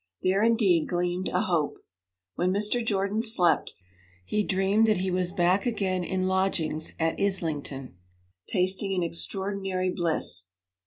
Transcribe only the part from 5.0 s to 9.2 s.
was back again in lodgings at Islington, tasting an